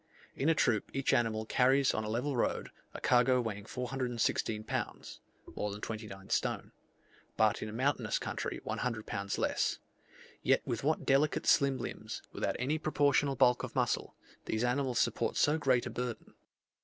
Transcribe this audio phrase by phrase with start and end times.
[0.35, 5.19] In a troop each animal carries on a level road, a cargo weighing 416 pounds
[5.55, 6.71] (more than 29 stone),
[7.37, 9.77] but in a mountainous country 100 pounds less;
[10.41, 15.37] yet with what delicate slim limbs, without any proportional bulk of muscle, these animals support
[15.37, 16.33] so great a burden!